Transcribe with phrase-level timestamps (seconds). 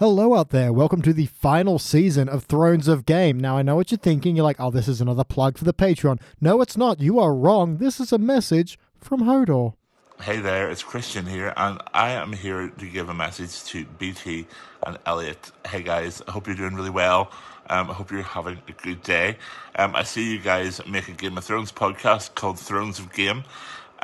[0.00, 0.72] Hello out there.
[0.72, 3.38] Welcome to the final season of Thrones of Game.
[3.38, 4.34] Now, I know what you're thinking.
[4.34, 6.20] You're like, oh, this is another plug for the Patreon.
[6.40, 6.98] No, it's not.
[6.98, 7.76] You are wrong.
[7.76, 9.74] This is a message from Hodor.
[10.20, 14.48] Hey there, it's Christian here, and I am here to give a message to BT
[14.84, 15.52] and Elliot.
[15.64, 17.30] Hey guys, I hope you're doing really well.
[17.70, 19.36] Um, I hope you're having a good day.
[19.76, 23.44] Um, I see you guys make a Game of Thrones podcast called Thrones of Game.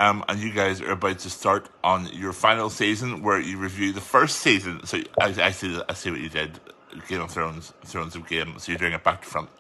[0.01, 3.93] Um, and you guys are about to start on your final season where you review
[3.93, 4.87] the first season.
[4.87, 6.59] So I, I see, I see what you did,
[7.07, 8.55] Game of Thrones, Thrones of Game.
[8.59, 9.51] So you're doing it back to front.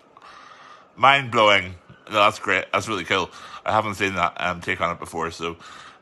[0.97, 1.75] Mind blowing.
[2.09, 2.65] No, that's great.
[2.73, 3.31] That's really cool.
[3.67, 5.31] I haven't seen that um, take on it before.
[5.31, 5.59] So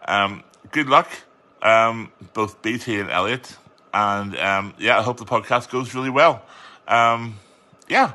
[0.07, 1.11] um, good luck,
[1.61, 3.57] um, both BT and Elliot.
[3.93, 6.45] And um, yeah, I hope the podcast goes really well.
[6.87, 7.41] Um,
[7.89, 8.13] yeah,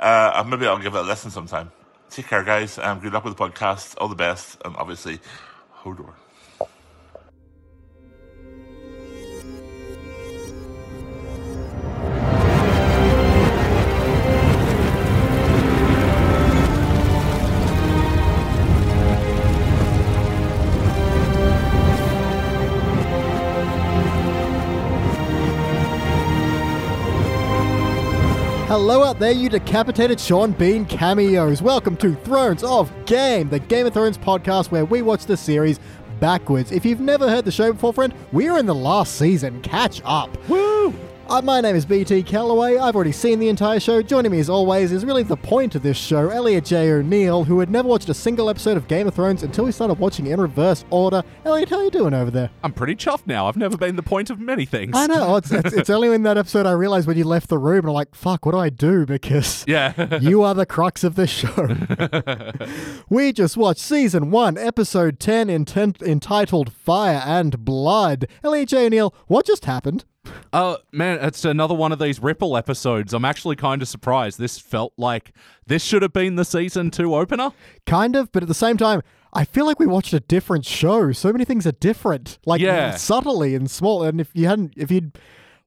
[0.00, 1.70] uh, maybe I'll give it a listen sometime.
[2.10, 2.74] Take care, guys.
[2.74, 3.94] Good luck with the podcast.
[3.98, 4.60] All the best.
[4.64, 5.20] And obviously,
[5.82, 6.19] Hodor.
[28.82, 31.60] Hello out there, you decapitated Sean Bean cameos.
[31.60, 35.78] Welcome to Thrones of Game, the Game of Thrones podcast where we watch the series
[36.18, 36.72] backwards.
[36.72, 39.60] If you've never heard the show before, friend, we're in the last season.
[39.60, 40.34] Catch up.
[40.48, 40.94] Woo!
[41.30, 42.76] Uh, my name is BT Calloway.
[42.76, 44.02] I've already seen the entire show.
[44.02, 46.90] Joining me as always is really the point of this show, Elliot J.
[46.90, 50.00] O'Neill, who had never watched a single episode of Game of Thrones until he started
[50.00, 51.22] watching in reverse order.
[51.44, 52.50] Elliot, how are you doing over there?
[52.64, 53.46] I'm pretty chuffed now.
[53.46, 54.90] I've never been the point of many things.
[54.96, 55.36] I know.
[55.36, 57.88] It's, it's, it's only in that episode I realized when you left the room, and
[57.90, 59.06] I'm like, fuck, what do I do?
[59.06, 60.18] Because Yeah.
[60.20, 61.68] you are the crux of this show.
[63.08, 68.26] we just watched season one, episode 10, intent- entitled Fire and Blood.
[68.42, 68.86] Elliot J.
[68.86, 70.04] O'Neill, what just happened?
[70.52, 73.14] Oh, man, it's another one of these Ripple episodes.
[73.14, 74.38] I'm actually kind of surprised.
[74.38, 75.32] This felt like
[75.66, 77.52] this should have been the season two opener.
[77.86, 79.02] Kind of, but at the same time,
[79.32, 81.12] I feel like we watched a different show.
[81.12, 82.96] So many things are different, like Yeah.
[82.96, 84.02] subtly and small.
[84.02, 85.12] And if you hadn't, if you'd,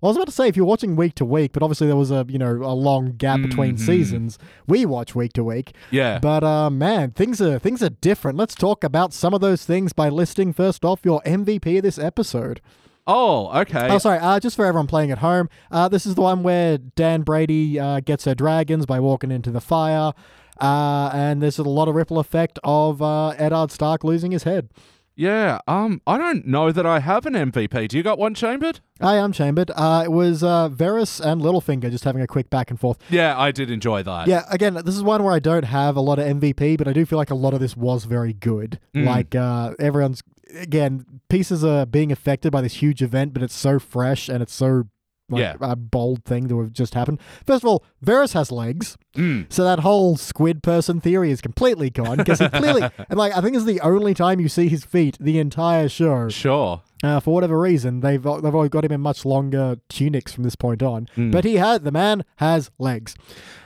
[0.01, 1.95] well, I was about to say if you're watching week to week, but obviously there
[1.95, 4.37] was a you know a long gap between seasons.
[4.67, 6.19] We watch week to week, Yeah.
[6.19, 8.37] but uh, man, things are things are different.
[8.37, 11.97] Let's talk about some of those things by listing first off your MVP of this
[11.97, 12.59] episode.
[13.07, 13.87] Oh, okay.
[13.89, 14.19] Oh, sorry.
[14.19, 17.79] Uh, just for everyone playing at home, uh, this is the one where Dan Brady
[17.79, 20.13] uh, gets her dragons by walking into the fire,
[20.59, 24.69] uh, and there's a lot of ripple effect of uh, Eddard Stark losing his head.
[25.15, 25.59] yeah.
[25.67, 27.87] Um, I don't know that I have an MVP.
[27.89, 28.79] Do you got one chambered?
[28.99, 29.69] I am chambered.
[29.75, 32.97] Uh, it was uh, Varys and Littlefinger just having a quick back and forth.
[33.09, 34.27] Yeah, I did enjoy that.
[34.27, 36.93] Yeah, again, this is one where I don't have a lot of MVP, but I
[36.93, 38.79] do feel like a lot of this was very good.
[38.95, 40.23] Like uh, everyone's
[40.55, 44.53] again, pieces are being affected by this huge event, but it's so fresh and it's
[44.53, 44.83] so
[45.29, 45.55] like Yeah.
[45.61, 47.19] a bold thing to have just happened.
[47.47, 49.45] First of all, Varys has legs, Mm.
[49.49, 53.39] so that whole squid person theory is completely gone because he clearly and like I
[53.41, 56.27] think it's the only time you see his feet the entire show.
[56.29, 56.81] Sure.
[57.03, 60.55] Uh, for whatever reason, they've they've always got him in much longer tunics from this
[60.55, 61.07] point on.
[61.15, 61.31] Hmm.
[61.31, 63.15] But he had the man has legs.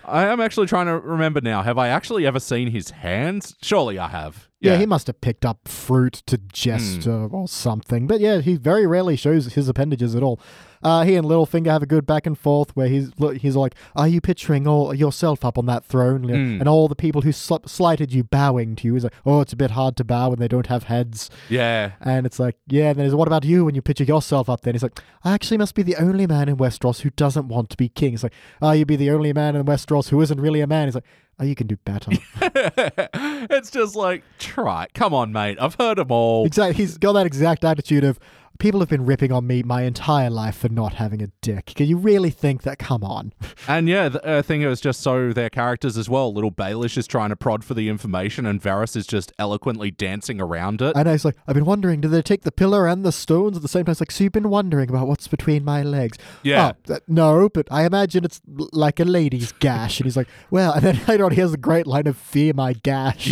[0.06, 1.64] I am actually trying to remember now.
[1.64, 3.56] Have I actually ever seen his hands?
[3.62, 4.47] Surely I have.
[4.60, 7.12] Yeah, he must have picked up fruit to jest Hmm.
[7.12, 8.08] uh, or something.
[8.08, 10.40] But yeah, he very rarely shows his appendages at all.
[10.84, 14.08] Uh, he and Littlefinger have a good back and forth where he's he's like, "Are
[14.08, 16.60] you picturing all yourself up on that throne Hmm.
[16.60, 19.54] and all the people who sl- slighted you bowing to you?" He's like, "Oh, it's
[19.54, 21.92] a bit hard to bow when they don't have heads." Yeah.
[22.02, 22.90] And it's like, yeah.
[22.90, 24.72] And then he's, what about you when you picture yourself up there?
[24.72, 27.70] And he's like, I actually must be the only man in Westeros who doesn't want
[27.72, 28.12] to be king.
[28.12, 30.88] He's like, oh, you'd be the only man in Westeros who isn't really a man.
[30.88, 31.06] He's like,
[31.40, 32.12] oh, you can do better.
[32.42, 34.88] it's just like, try.
[34.94, 35.58] Come on, mate.
[35.60, 36.46] I've heard them all.
[36.46, 36.76] exactly.
[36.84, 38.20] He's got that exact attitude of
[38.60, 41.74] people have been ripping on me my entire life for not having a dick.
[41.76, 42.80] Can you really think that?
[42.80, 43.34] Come on.
[43.70, 46.34] And yeah, the uh, thing is just so their characters as well.
[46.34, 50.40] Little Baelish is trying to prod for the information, and Varys is just eloquently dancing
[50.40, 50.96] around it.
[50.96, 51.08] And.
[51.08, 53.68] He's like, I've been wondering, do they take the pillar and the stones at the
[53.68, 53.92] same time?
[53.92, 56.18] It's like, so you've been wondering about what's between my legs.
[56.44, 56.72] Yeah.
[56.74, 60.00] Oh, th- no, but I imagine it's like a lady's gash.
[60.00, 62.54] And he's like, well, and then later on, he has a great line of fear
[62.54, 63.32] my gash,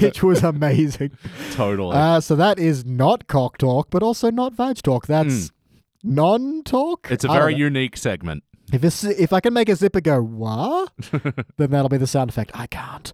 [0.00, 1.12] which was amazing.
[1.52, 1.96] totally.
[1.96, 5.06] Uh, so that is not cock talk, but also not vag talk.
[5.06, 5.50] That's
[6.02, 7.08] non talk.
[7.10, 8.44] It's a very unique segment.
[8.72, 10.86] If it's, if I can make a zipper go wah,
[11.56, 12.50] then that'll be the sound effect.
[12.54, 13.12] I can't.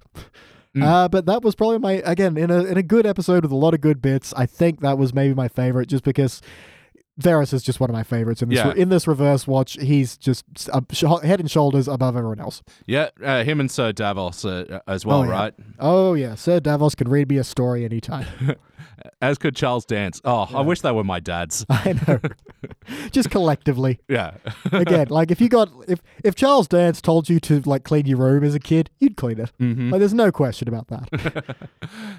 [0.74, 0.82] Hmm.
[0.82, 3.56] Uh, but that was probably my again in a in a good episode with a
[3.56, 4.34] lot of good bits.
[4.36, 6.40] I think that was maybe my favorite, just because
[7.20, 8.72] Varys is just one of my favorites in this Yeah.
[8.74, 9.74] in this reverse watch.
[9.80, 12.62] He's just uh, sh- head and shoulders above everyone else.
[12.86, 15.30] Yeah, uh, him and Sir Davos uh, as well, Oh, yeah.
[15.30, 15.54] right?
[15.78, 18.26] Oh yeah, Sir Davos can read me a story anytime.
[19.20, 20.20] As could Charles Dance.
[20.24, 21.66] Oh, I wish they were my dads.
[21.70, 22.20] I know.
[23.10, 23.98] just collectively.
[24.08, 24.34] yeah.
[24.72, 28.18] Again, like if you got if if Charles Dance told you to like clean your
[28.18, 29.52] room as a kid, you'd clean it.
[29.60, 29.90] Mm-hmm.
[29.90, 31.56] Like there's no question about that.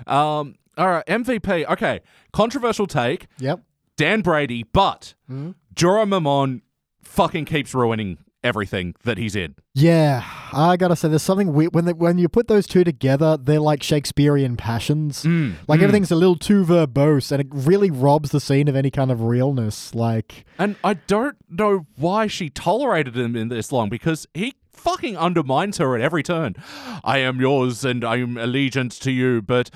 [0.08, 0.56] um.
[0.78, 1.06] All right.
[1.06, 1.66] MVP.
[1.70, 2.02] Okay.
[2.34, 3.28] Controversial take.
[3.40, 3.62] yep.
[3.98, 5.52] Dan Brady, but Hmm?
[5.76, 6.62] Jorah Mormont
[7.04, 9.56] fucking keeps ruining everything that he's in.
[9.74, 13.38] Yeah, I gotta say, there's something weird when they, when you put those two together.
[13.38, 15.24] They're like Shakespearean passions.
[15.24, 18.92] Mm, Like everything's a little too verbose, and it really robs the scene of any
[18.92, 19.96] kind of realness.
[19.96, 25.18] Like, And I don't know why she tolerated him in this long because he fucking
[25.18, 26.56] undermines her at every turn.
[27.04, 29.72] I am yours and I am allegiance to you, but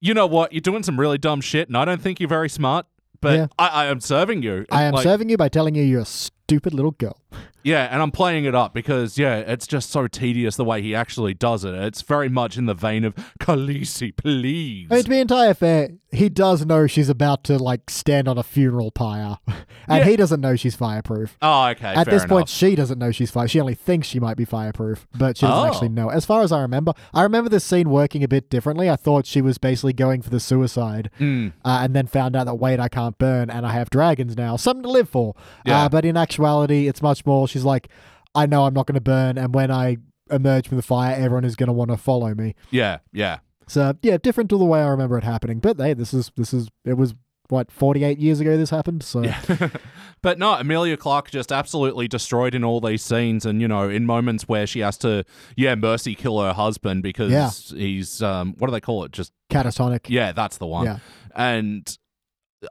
[0.00, 0.52] you know what?
[0.54, 2.86] You're doing some really dumb shit, and I don't think you're very smart.
[3.26, 3.46] But Yeah.
[3.58, 4.66] I, I am serving you.
[4.70, 7.20] I am Like, serving you by telling you you're a stupid little girl.
[7.66, 10.94] Yeah, and I'm playing it up because yeah, it's just so tedious the way he
[10.94, 11.74] actually does it.
[11.74, 14.86] It's very much in the vein of Khaleesi, please.
[14.90, 18.38] I mean, to be entirely fair, he does know she's about to like stand on
[18.38, 20.04] a funeral pyre, and Yeah.
[20.04, 21.36] he doesn't know she's fireproof.
[21.42, 21.92] oh, okay.
[21.94, 23.48] At this point, she doesn't know she's fire.
[23.48, 25.66] She only thinks she might be fireproof, but she doesn't Oh.
[25.66, 26.08] actually know.
[26.08, 28.88] As far as I remember, I remember this scene working a bit differently.
[28.88, 31.52] I thought she was basically going for the suicide, Mm.
[31.64, 34.56] uh, and then found out that wait, I can't burn, and I have dragons now,
[34.56, 35.34] something to live for.
[35.64, 35.82] Yeah.
[35.84, 37.48] Uh, but in actuality, it's much more.
[37.56, 37.88] She's like,
[38.34, 39.96] I know I'm not going to burn, and when I
[40.30, 42.54] emerge from the fire, everyone is going to want to follow me.
[42.70, 43.38] yeah, yeah.
[43.68, 45.58] So yeah, different to the way I remember it happening.
[45.58, 47.14] But hey, this is this is it was
[47.48, 49.02] what 48 years ago this happened.
[49.02, 49.22] So
[50.22, 54.06] But no, Emilia Clarke just absolutely destroyed in all these scenes, and you know, in
[54.06, 55.24] moments where she has to,
[55.56, 57.50] yeah, mercy kill her husband because Yeah.
[57.78, 59.12] he's, um, what do they call it?
[59.12, 60.08] Just catatonic.
[60.08, 60.84] yeah, that's the one.
[60.86, 60.98] Yeah.
[61.34, 61.96] And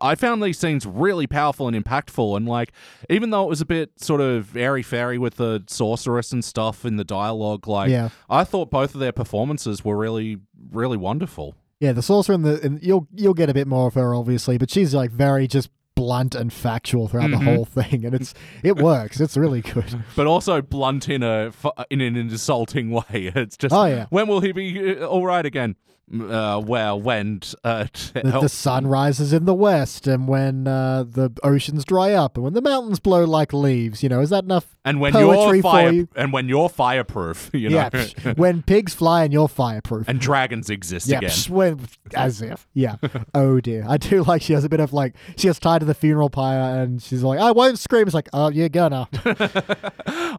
[0.01, 2.71] I found these scenes really powerful and impactful, and like,
[3.09, 6.85] even though it was a bit sort of airy fairy with the sorceress and stuff
[6.85, 8.09] in the dialogue, like, Yeah.
[8.29, 10.37] I thought both of their performances were really,
[10.71, 11.55] really wonderful.
[11.79, 14.57] Yeah, the sorcerer and the and you'll you'll get a bit more of her obviously,
[14.57, 17.39] but she's like very just blunt and factual throughout Mhm.
[17.39, 18.33] the whole thing, and it's
[18.63, 19.19] it works.
[19.19, 20.03] It's really good.
[20.15, 21.51] but also blunt in a
[21.89, 23.03] in an insulting way.
[23.35, 24.05] It's just, Oh, yeah.
[24.09, 25.75] when will he be uh, all right again?
[26.13, 31.31] Uh, well, when uh, The, the sun rises in the west, and when uh, the
[31.43, 34.03] oceans dry up, and when the mountains blow like leaves.
[34.03, 34.75] You know, is that enough?
[34.85, 36.07] and when you're fire you.
[36.15, 40.07] and when you're fireproof, you know, Yeah, when pigs fly and you're fireproof.
[40.07, 41.31] and dragons exist yeah, again.
[41.31, 41.79] psh, when,
[42.13, 42.67] as if.
[42.75, 42.97] Yeah.
[43.33, 43.83] oh dear.
[43.87, 46.29] I do like she has a bit of like she gets tied to the funeral
[46.29, 49.07] pyre, and she's like, "I won't scream." It's like, "Oh, you're gonna."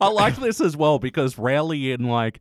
[0.01, 2.41] I like this as well because rarely in like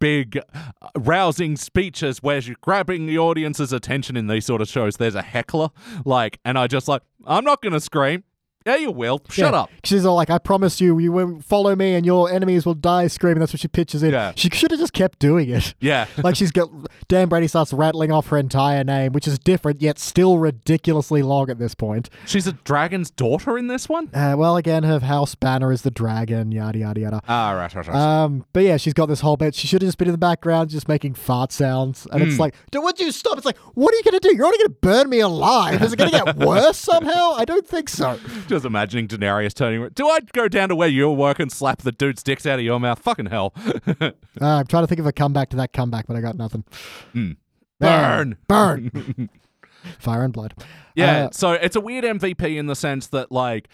[0.00, 4.96] big, uh, rousing speeches where you're grabbing the audience's attention in these sort of shows,
[4.96, 5.68] there's a heckler.
[6.06, 8.24] Like, and I just like, I'm not gonna scream.
[8.66, 9.20] Yeah, you will.
[9.28, 9.60] Shut Yeah.
[9.60, 9.70] up.
[9.84, 13.08] She's all like, I promise you, you will follow me and your enemies will die
[13.08, 13.40] screaming.
[13.40, 14.12] That's what she pitches in.
[14.12, 14.32] Yeah.
[14.36, 15.74] She should have just kept doing it.
[15.80, 16.06] Yeah.
[16.22, 16.70] like she's got
[17.08, 21.50] Dan Brady starts rattling off her entire name, which is different yet still ridiculously long
[21.50, 22.08] at this point.
[22.24, 24.08] She's a dragon's daughter in this one.
[24.14, 27.20] Uh, well, again, her house banner is the dragon, yada yada yada.
[27.28, 27.96] Ah, right, right, right.
[28.24, 29.54] Um, but yeah, she's got this whole bit.
[29.54, 32.06] She should have just been in the background, just making fart sounds.
[32.12, 32.28] And Hmm.
[32.30, 33.36] it's like, "Dude, would you stop?
[33.36, 34.34] It's like, what are you gonna do?
[34.34, 35.82] You're only gonna burn me alive.
[35.82, 37.32] Is it gonna get worse somehow?
[37.34, 38.18] I don't think so.
[38.54, 39.88] just imagining Daenerys turning.
[39.94, 42.64] Do I go down to where you work and slap the dude's dicks out of
[42.64, 42.98] your mouth?
[43.00, 43.52] Fucking hell.
[43.66, 43.92] Uh,
[44.40, 46.64] I'm trying to think of a comeback to that comeback, but I got nothing.
[47.12, 47.32] Hmm.
[47.80, 48.38] Burn.
[48.48, 49.28] burn,
[49.98, 50.54] fire and blood.
[50.94, 53.68] Yeah, Uh, so it's a weird MVP in the sense that, like,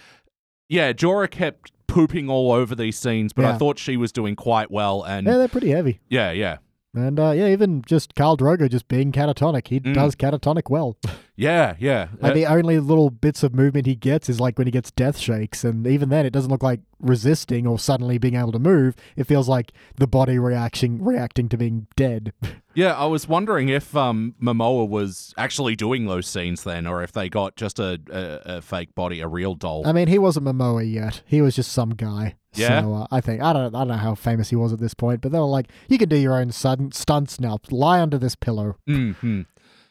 [0.69, 4.71] yeah, Jorah kept pooping all over these scenes, but I thought she was doing quite
[4.71, 5.03] well.
[5.03, 6.01] And yeah, they're pretty heavy.
[6.09, 6.59] yeah, yeah,
[6.95, 9.95] And uh, yeah, even just Khal Drogo just being catatonic, he Mm.
[9.95, 10.97] does catatonic well.
[11.41, 12.09] yeah, yeah.
[12.21, 14.91] Like Uh, the only little bits of movement he gets is like when he gets
[14.91, 18.59] death shakes, and even then, it doesn't look like resisting or suddenly being able to
[18.59, 18.95] move.
[19.17, 22.35] It feels like the body reaction reacting to being dead.
[22.75, 27.13] yeah, I was wondering if um, Momoa was actually doing those scenes then, or if
[27.13, 29.87] they got just a, a, a fake body, a real doll.
[29.87, 32.37] I mean, he wasn't Momoa yet; he was just some guy.
[32.53, 32.83] Yeah?
[32.83, 34.93] So uh, I think I don't I don't know how famous he was at this
[34.93, 37.59] point, but they were like, "You can do your own sudden stunts now.
[37.71, 39.43] Lie under this pillow." hmm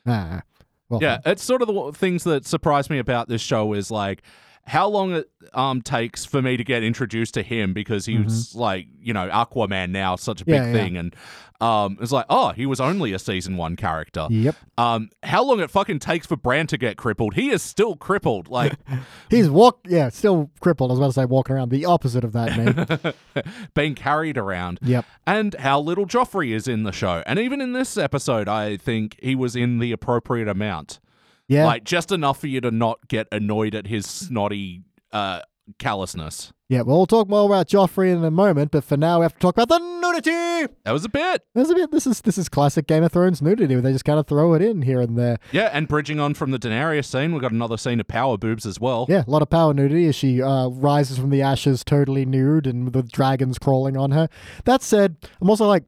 [0.05, 0.41] Ah,
[0.89, 4.21] well, Yeah, it's sort of the things that surprise me about this show is like
[4.69, 8.55] how long it um takes for me to get introduced to him because he was
[8.55, 10.63] like you know Aquaman now such a big Mm-hmm.
[10.65, 10.83] Yeah, yeah.
[10.85, 11.15] thing and
[11.61, 14.27] um it's like oh he was only a season one character.
[14.29, 17.33] Yep, Um, how long it fucking takes for Bran to get crippled?
[17.33, 18.47] He is still crippled.
[18.47, 18.73] Like
[19.29, 19.79] he's walk.
[19.87, 20.91] Yeah, still crippled.
[20.91, 21.69] I was about to say walking around.
[21.69, 22.55] The opposite of that,
[23.35, 23.45] mate.
[23.73, 24.79] being carried around.
[24.81, 25.03] yep.
[25.27, 27.23] and how little Joffrey is in the show.
[27.25, 30.99] And even in this episode, I think he was in the appropriate amount.
[31.49, 31.65] Yeah.
[31.65, 35.41] Like just enough for you to not get annoyed at his snotty uh,
[35.79, 36.53] callousness.
[36.69, 39.33] Yeah, well, we'll talk more about Joffrey in a moment, but for now we have
[39.33, 40.71] to talk about the nudity.
[40.83, 41.43] That was a bit.
[41.55, 41.89] There's a bit.
[41.89, 44.53] This is this is classic Game of Thrones nudity, where they just kind of throw
[44.53, 45.39] it in here and there.
[45.51, 48.67] Yeah, and bridging on from the Daenerys scene, we've got another scene of power boobs
[48.67, 49.07] as well.
[49.09, 52.67] Yeah, a lot of power nudity as she uh, rises from the ashes, totally nude,
[52.67, 54.29] and with dragons crawling on her.
[54.65, 55.85] That said, I'm also like,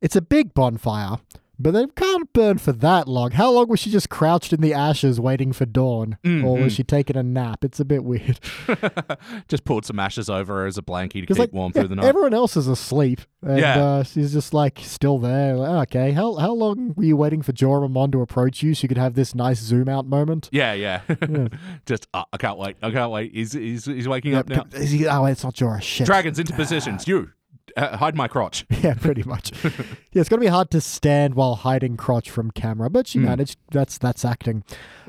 [0.00, 1.18] it's a big bonfire,
[1.58, 3.32] but they can't burn for that long.
[3.32, 6.84] How long was she just crouched in the ashes waiting for dawn, or was she
[6.84, 7.64] taking a nap?
[7.64, 8.38] It's a bit weird.
[9.48, 11.88] Just pulled some ashes over her as a blankie to keep like warm yeah, through
[11.88, 12.04] the night.
[12.06, 13.82] everyone else is asleep, and Yeah.
[13.84, 15.54] uh, she's just like still there.
[15.56, 18.82] Like, okay, how how long were you waiting for Jorah Mormont to approach you so
[18.84, 20.48] you could have this nice zoom out moment?
[20.52, 21.00] yeah, yeah.
[21.86, 22.76] Just, uh, I can't wait.
[22.82, 23.32] I can't wait.
[23.32, 24.64] He's, he's, he's waking up now.
[24.72, 25.80] Is he, oh, it's not Jorah.
[25.82, 26.06] Shit.
[26.06, 27.06] Dragons into positions.
[27.06, 27.30] You,
[27.76, 28.66] uh, hide my crotch.
[28.82, 29.52] Yeah, pretty much.
[29.64, 33.58] yeah, it's gonna be hard to stand while hiding crotch from camera, but she managed.
[33.70, 34.62] That's that's acting.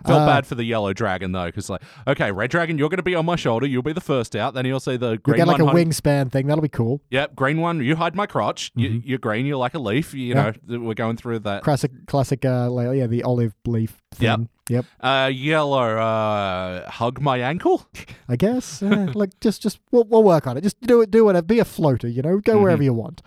[0.06, 2.98] Felt Uh, bad for the yellow dragon though, because like, okay, red dragon, you're going
[2.98, 3.66] to be on my shoulder.
[3.66, 4.54] You'll be the first out.
[4.54, 5.40] Then you'll see the green.
[5.40, 5.70] You get like one.
[5.76, 6.48] a hide- wingspan thing.
[6.48, 7.02] That'll be cool.
[7.10, 7.82] Yep, green one.
[7.84, 8.72] You hide my crotch.
[8.76, 9.08] You, Mm-hmm.
[9.10, 9.46] you're green.
[9.46, 10.14] You're like a leaf.
[10.14, 11.64] You know, we're going through that.
[11.64, 12.46] Classic, classic.
[12.46, 14.02] Uh, like, yeah, the olive leaf.
[14.14, 14.26] Thing.
[14.26, 14.40] Yep.
[14.70, 14.86] Yep.
[15.02, 15.98] Uh, yellow.
[15.98, 17.86] Uh, hug my ankle.
[18.30, 18.82] I guess.
[18.82, 20.62] Uh, like, just, just we'll, we'll work on it.
[20.62, 21.12] Just do it.
[21.12, 21.46] Do whatever.
[21.46, 22.08] Be a floater.
[22.08, 22.62] You know, go Mm-hmm.
[22.64, 23.22] wherever you want.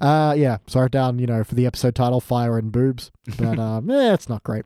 [0.00, 0.58] Uh, yeah.
[0.66, 1.18] Sorry down.
[1.18, 3.10] You know, for the episode title, fire and boobs.
[3.38, 4.64] But um, yeah, it's not great.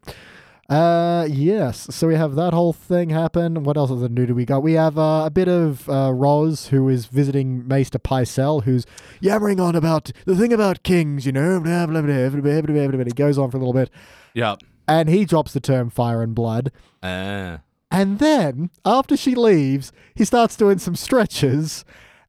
[0.68, 1.86] Uh, yes.
[1.94, 3.62] So we have that whole thing happen.
[3.62, 4.62] What else other new do we got?
[4.64, 8.84] We have uh, a bit of uh, Ros who is visiting Maester Pycelle, who's
[9.20, 11.24] yammering on about the thing about kings.
[11.24, 12.86] You know, blah blah blah blah blah blah.
[12.88, 13.04] blah.
[13.04, 13.90] He goes on for a little bit,
[14.34, 14.58] Yep.
[14.88, 16.72] and he drops the term fire and blood.
[17.02, 17.58] Uh,
[17.92, 21.84] And then, after she leaves, he starts doing some stretches,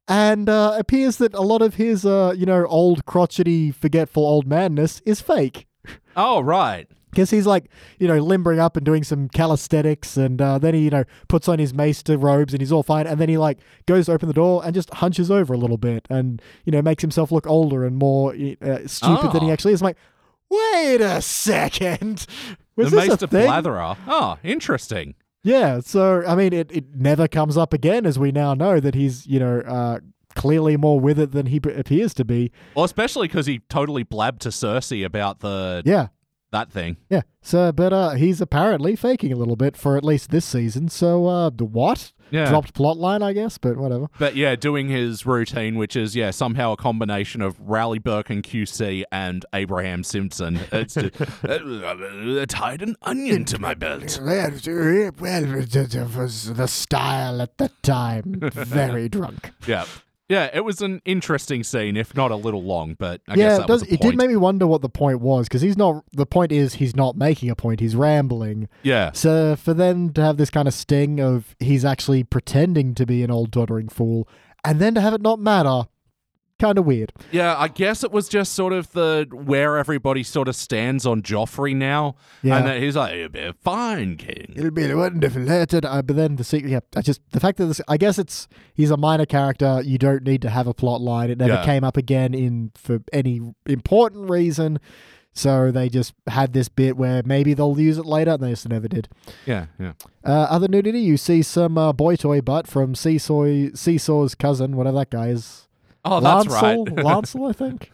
[0.07, 4.45] and uh, appears that a lot of his, uh, you know, old crotchety, forgetful old
[4.45, 5.65] manness is fake.
[6.15, 6.87] oh right.
[7.17, 7.65] Because he's like,
[7.97, 11.47] you know, limbering up and doing some calisthenics, and uh, then he, you know, puts
[11.47, 13.07] on his maester robes and he's all fine.
[13.07, 13.57] And then he, like,
[13.87, 16.83] goes to open the door and just hunches over a little bit and, you know,
[16.83, 19.53] makes himself look older and more uh, stupid than he Oh.
[19.53, 19.81] actually is.
[19.81, 19.97] I'm like,
[20.51, 22.27] wait a second.
[22.75, 23.47] Was the this a Maester thing?
[23.49, 23.97] Blatherer.
[24.07, 25.15] Oh, interesting.
[25.43, 28.93] Yeah, so I mean, it, it never comes up again, as we now know that
[28.93, 29.99] he's you know uh,
[30.35, 32.51] clearly more with it than he appears to be.
[32.75, 36.07] Well, especially because he totally blabbed to Cersei about the Yeah,
[36.51, 36.97] that thing.
[37.09, 37.21] yeah.
[37.41, 40.89] So, but uh, he's apparently faking a little bit for at least this season.
[40.89, 42.11] So, uh, the what?
[42.29, 42.49] Yeah.
[42.49, 44.07] Dropped plot line, I guess, but whatever.
[44.19, 48.43] But yeah, doing his routine, which is yeah somehow a combination of Rally Burke and
[48.43, 50.59] QC and Abraham Simpson.
[50.73, 54.19] It's just, uh, tied an onion to my belt.
[54.27, 58.39] Well, it was the style at the time.
[58.41, 59.51] Very drunk.
[59.65, 59.85] Yeah,
[60.29, 60.49] yeah.
[60.53, 63.63] It was an interesting scene, if not a little long, but I guess yeah, that
[63.63, 66.03] it, does, it did make me wonder what the point was because he's not.
[66.13, 67.79] The point is he's not making a point.
[67.79, 68.69] He's rambling.
[68.83, 73.05] yeah, So for them to have this kind of sting of he's actually pretending to
[73.05, 74.27] be an old doddering fool,
[74.63, 75.83] and then to have it not matter,
[76.59, 77.13] kind of weird.
[77.31, 77.55] yeah.
[77.57, 81.75] I guess it was just sort of the where everybody sort of stands on Joffrey
[81.75, 82.57] now, Yeah.
[82.57, 86.15] and that he's like, "You'll be fine, King." It'll be a wonderful later, uh, but
[86.15, 86.69] then the secret.
[86.71, 87.81] Yeah, I just the fact that this.
[87.87, 89.81] I guess it's he's a minor character.
[89.83, 91.29] You don't need to have a plot line.
[91.29, 91.65] It never Yeah.
[91.65, 94.79] came up again in for any important reason.
[95.33, 98.67] So they just had this bit where maybe they'll use it later, and they just
[98.67, 99.07] never did.
[99.45, 99.91] Yeah, yeah.
[100.25, 104.97] Uh, other nudity, you see some uh, boy toy butt from Seesaw, Seesaw's cousin, whatever
[104.97, 105.66] that guy is.
[106.09, 106.95] Oh, that's Lancel, right.
[107.05, 107.91] Lancel, I think.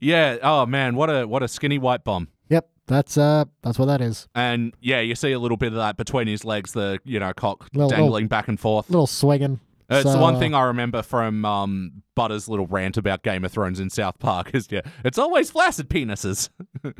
[0.00, 0.36] yeah.
[0.42, 2.28] Oh man, what a what a skinny white bum.
[2.48, 4.28] Yep, that's uh, that's what that is.
[4.34, 7.32] And yeah, you see a little bit of that between his legs, the you know
[7.32, 8.88] cock Little- dangling back and forth.
[8.90, 9.60] little swinging.
[10.00, 13.80] It's the one thing I remember from um, Butters' little rant about Game of Thrones
[13.80, 16.48] in South Park is yeah, it's always flaccid penises.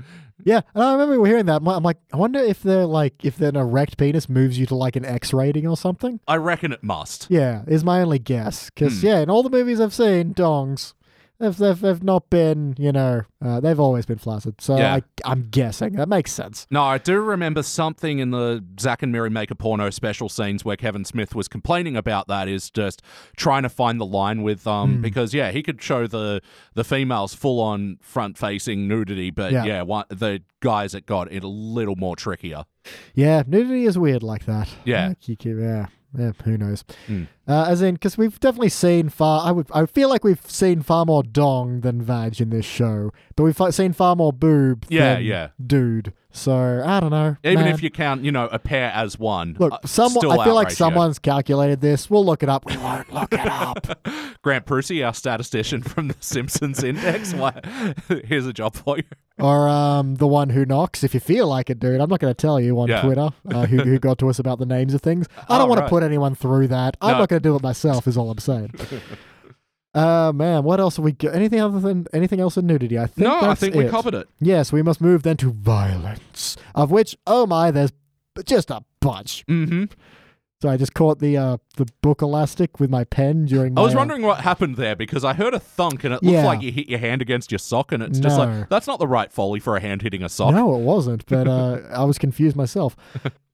[0.44, 1.56] Yeah, and I remember hearing that.
[1.58, 4.66] I'm like- I'm like, I wonder if they're like, if an erect penis moves you
[4.66, 6.18] to like an X rating or something.
[6.26, 7.28] I reckon it must.
[7.30, 8.68] Yeah, is my only guess.
[8.70, 9.06] Because Hmm.
[9.06, 10.94] yeah, in all the movies I've seen, dongs,
[11.42, 14.60] they've they've, they've not been, you know, uh, they've always been flaccid.
[14.60, 14.94] So Yeah.
[14.94, 16.66] I, I'm guessing that makes sense.
[16.70, 20.64] No, I do remember something in the Zack and Miri make a porno special scenes
[20.64, 23.02] where Kevin Smith was complaining about that is just
[23.36, 25.02] trying to find the line with um Hmm.
[25.02, 26.40] because yeah he could show the
[26.74, 29.64] the females full on front facing nudity but Yeah.
[29.64, 32.64] yeah, one, the guys it got it a little more trickier.
[33.14, 34.68] Yeah, nudity is weird like that.
[34.84, 35.14] Yeah.
[35.26, 35.86] Yeah.
[36.18, 36.84] Yeah, who knows?
[37.06, 37.24] Hmm.
[37.48, 39.46] Uh, as in, because we've definitely seen far.
[39.46, 39.66] I would.
[39.74, 43.74] I feel like we've seen far more dong than vag in this show, but we've
[43.74, 44.86] seen far more boob.
[44.88, 45.48] Yeah, than yeah.
[45.64, 46.12] Dude.
[46.34, 47.36] So I don't know.
[47.44, 47.74] Even man.
[47.74, 49.54] if you count, you know, a pair as one.
[49.58, 50.30] look, uh, someone.
[50.38, 52.08] I feel like someone's calculated this.
[52.08, 52.64] We'll look it up.
[52.64, 54.06] We won't look it up.
[54.42, 57.34] Grant Prusy, our statistician from the Simpsons Index.
[57.34, 57.60] Why?
[58.24, 59.02] Here's a job for you.
[59.38, 61.04] or um, the one who knocks.
[61.04, 62.00] If you feel like it, dude.
[62.00, 63.02] I'm not going to tell you on Yeah.
[63.02, 65.26] Twitter uh, who who got to us about the names of things.
[65.50, 66.96] I don't Oh, want to put anyone through that.
[67.02, 67.18] I'm No.
[67.18, 68.06] not going to do it myself.
[68.06, 68.72] Is all I'm saying.
[69.94, 71.34] Uh man, what else have we got?
[71.34, 72.98] Anything other than anything else in nudity?
[72.98, 73.90] I think No, I think we it.
[73.90, 74.26] covered it.
[74.40, 77.92] Yes, we must move then to violence, of which, oh my, there's
[78.46, 79.44] just a bunch.
[79.46, 79.84] hmm
[80.62, 83.74] So I just caught the uh, the book elastic with my pen during.
[83.74, 86.22] My, I was uh, wondering what happened there because I heard a thunk and it
[86.22, 88.98] looked like you hit your hand against your sock, and it's just like that's not
[88.98, 90.54] the right foley for a hand hitting a sock.
[90.54, 92.96] No, it wasn't, but uh, I was confused myself.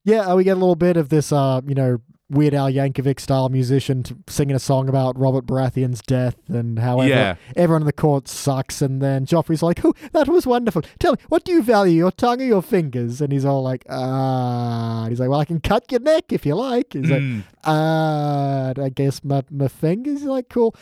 [0.05, 1.99] yeah, uh, we get a little bit of this, uh, you know,
[2.31, 7.37] Weird Al Yankovic style musician singing a song about Robert Baratheon's death and how Yeah.
[7.57, 8.83] everyone in the court sucks.
[8.83, 10.83] And then Joffrey's like, "Oh, that was wonderful.
[10.99, 13.87] Tell me, what do you value, your tongue or your fingers?" And he's all like,
[13.89, 17.45] "Ah." he's like, "Well, I can cut your neck if you like." He's like, Mm.
[17.65, 20.75] uh, I guess my, my fingers like cool.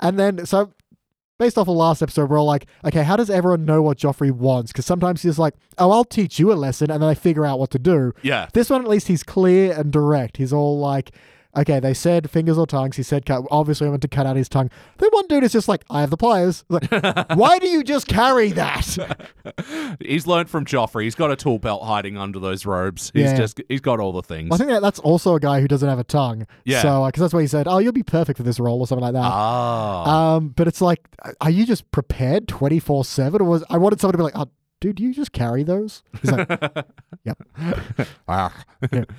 [0.00, 0.70] And then, so
[1.44, 4.30] based off of last episode, we're all like, okay, how does everyone know what Joffrey
[4.30, 4.72] wants?
[4.72, 7.58] Because sometimes he's like, oh, I'll teach you a lesson, and then they figure out
[7.58, 8.14] what to do.
[8.22, 8.48] Yeah.
[8.54, 10.38] This one, at least, he's clear and direct.
[10.38, 11.10] He's all like,
[11.56, 12.96] okay, they said fingers or tongues.
[12.96, 13.44] He said, cut.
[13.50, 14.70] Obviously, I went to cut out his tongue.
[14.98, 16.64] Then one dude is just like, I have the pliers.
[16.68, 16.90] Like,
[17.34, 19.96] why do you just carry that?
[20.00, 21.04] He's learned from Joffrey.
[21.04, 23.10] He's got a tool belt hiding under those robes.
[23.14, 23.36] He's Yeah.
[23.36, 24.50] just he's got all the things.
[24.52, 26.46] I think that that's also a guy who doesn't have a tongue.
[26.64, 26.82] Yeah.
[26.82, 29.04] So, because that's why he said, oh, you'll be perfect for this role or something
[29.04, 29.22] like that.
[29.22, 30.34] ah.
[30.36, 31.00] Um, but it's like,
[31.40, 34.36] are you just prepared twenty four seven, or was I wanted someone to be like,
[34.36, 34.48] oh,
[34.84, 36.02] dude, you just carry those?
[36.20, 36.46] He's like,
[37.24, 37.42] yep,
[38.28, 38.50] yeah,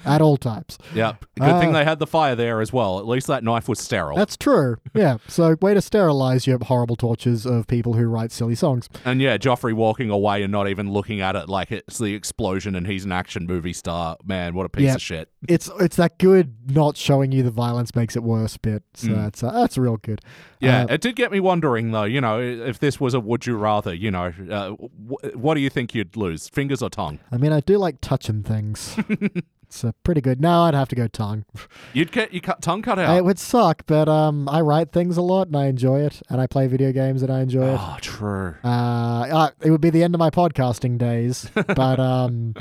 [0.06, 0.78] at all times.
[0.94, 1.26] Yep.
[1.40, 3.00] Good Uh, thing they had the fire there as well.
[3.00, 4.16] At least that knife was sterile.
[4.18, 4.78] That's true.
[4.94, 5.18] Yeah.
[5.28, 8.90] So way to sterilize your horrible tortures of people who write silly songs.
[9.04, 12.76] And yeah, Joffrey walking away and not even looking at it like it's the explosion
[12.76, 14.18] and he's an action movie star.
[14.24, 14.96] Man, what a piece Yeah.
[14.96, 15.30] of shit.
[15.48, 18.84] It's it's that good not showing you the violence makes it worse bit.
[18.94, 20.22] So that's uh, that's real good.
[20.60, 22.06] Yeah, Uh, it did get me wondering though.
[22.06, 25.64] You know, if this was a would you rather, you know, uh, wh- what do
[25.64, 27.18] you think you'd lose, fingers or tongue?
[27.32, 29.00] I mean, I do like touching things.
[29.64, 30.42] it's uh, pretty good.
[30.42, 31.46] No, I'd have to go tongue.
[31.94, 33.16] You'd get your cut, tongue cut out.
[33.16, 36.42] It would suck, but um, I write things a lot and I enjoy it, and
[36.42, 37.80] I play video games and I enjoy it.
[37.80, 38.56] oh, true.
[38.66, 42.54] Uh, uh, it would be the end of my podcasting days, but um,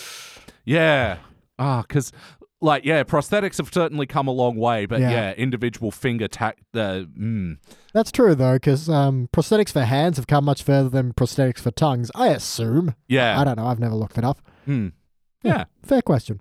[0.64, 1.18] Yeah.
[1.58, 2.12] Ah, because
[2.62, 5.10] like yeah, prosthetics have certainly come a long way, but Yeah.
[5.10, 6.58] yeah, individual finger tack.
[6.72, 7.58] Uh, mm,
[7.92, 11.70] that's true though, because um, prosthetics for hands have come much further than prosthetics for
[11.70, 12.10] tongues.
[12.14, 12.94] I assume.
[13.08, 13.38] yeah.
[13.38, 13.66] I don't know.
[13.66, 14.40] I've never looked it up.
[14.64, 14.88] Hmm.
[15.42, 15.64] Yeah.
[15.82, 16.40] Fair question.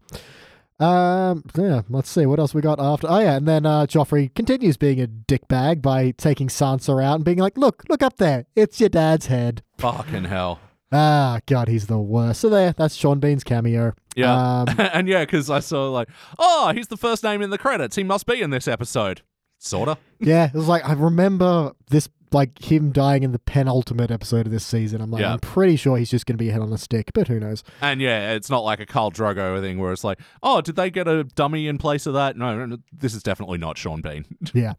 [0.79, 3.05] Um, yeah, let's see what else we got after.
[3.07, 7.23] Oh yeah, and then uh, Joffrey continues being a dickbag by taking Sansa out and
[7.25, 10.59] being like, "Look, look up there, it's your dad's head." Fucking hell.
[10.91, 12.41] Ah, God, he's the worst.
[12.41, 13.93] So there, that's Sean Bean's cameo.
[14.15, 14.61] Yeah.
[14.61, 17.95] Um, and yeah, because I saw like, oh, he's the first name in the credits.
[17.95, 19.21] He must be in this episode.
[19.59, 19.97] Sorta.
[20.19, 24.51] yeah, it was like I remember this, like him dying in the penultimate episode of
[24.51, 25.01] this season.
[25.01, 25.33] I'm like, Yeah.
[25.33, 27.63] I'm pretty sure he's just going to be head on a stick, but who knows?
[27.79, 30.89] And yeah, it's not like a Khal Drogo thing where it's like, oh, did they
[30.89, 32.37] get a dummy in place of that?
[32.37, 34.25] No, no, no this is definitely not Sean Bean.
[34.53, 34.73] Yeah,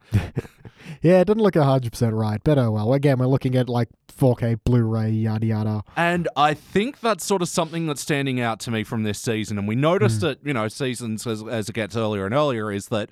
[1.01, 2.93] yeah, it didn't look hundred percent right, but oh well.
[2.93, 5.83] Again, we're looking at like 4K Blu-ray, yada yada.
[5.95, 9.57] And I think that's sort of something that's standing out to me from this season.
[9.57, 10.27] And we noticed Hmm.
[10.27, 13.09] it, you know, seasons as, as it gets earlier and earlier, is that,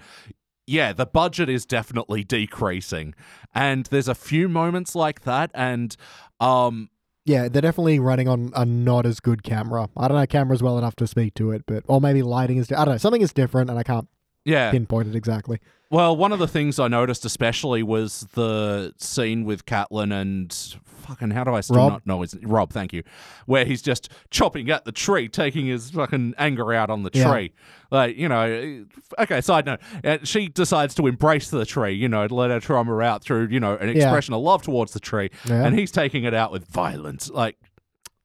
[0.68, 3.16] yeah, the budget is definitely decreasing.
[3.54, 5.50] And there's a few moments like that.
[5.54, 5.96] And,
[6.40, 6.90] um,
[7.26, 9.90] Yeah, they're definitely running on a not as good camera.
[9.98, 12.72] I don't know cameras well enough to speak to it, but or maybe lighting is.
[12.72, 12.98] I don't know.
[12.98, 14.08] Something is different, and I can't
[14.46, 14.72] yeah.
[14.72, 15.60] pinpoint it exactly.
[15.90, 20.54] Well, one of the things I noticed especially was the scene with Catelyn and
[20.86, 21.92] fucking how do I still Robb?
[21.92, 22.72] not know his Robb?
[22.72, 23.04] Thank you.
[23.46, 27.30] Where he's just chopping at the tree, taking his fucking anger out on the Yeah.
[27.30, 27.54] tree.
[27.92, 28.86] Like you know,
[29.20, 29.42] okay.
[29.42, 31.92] Side note: uh, she decides to embrace the tree.
[31.92, 33.96] You know, to let her trauma out through you know an Yeah.
[34.04, 35.66] expression of love towards the tree, Yeah.
[35.66, 37.30] and he's taking it out with violence.
[37.30, 37.58] Like,